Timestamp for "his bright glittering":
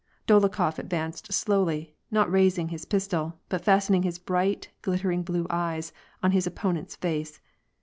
4.01-5.21